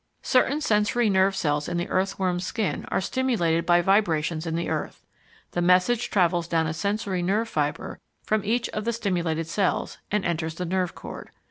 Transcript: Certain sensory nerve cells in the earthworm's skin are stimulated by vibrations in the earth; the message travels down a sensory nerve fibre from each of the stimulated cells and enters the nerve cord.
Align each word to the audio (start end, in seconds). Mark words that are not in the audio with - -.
Certain 0.23 0.59
sensory 0.61 1.11
nerve 1.11 1.35
cells 1.35 1.69
in 1.69 1.77
the 1.77 1.87
earthworm's 1.87 2.43
skin 2.43 2.85
are 2.89 2.99
stimulated 2.99 3.67
by 3.67 3.81
vibrations 3.81 4.47
in 4.47 4.55
the 4.55 4.67
earth; 4.67 5.05
the 5.51 5.61
message 5.61 6.09
travels 6.09 6.47
down 6.47 6.65
a 6.65 6.73
sensory 6.73 7.21
nerve 7.21 7.47
fibre 7.47 7.99
from 8.23 8.43
each 8.43 8.67
of 8.69 8.83
the 8.83 8.93
stimulated 8.93 9.45
cells 9.45 9.99
and 10.09 10.25
enters 10.25 10.55
the 10.55 10.65
nerve 10.65 10.95
cord. 10.95 11.29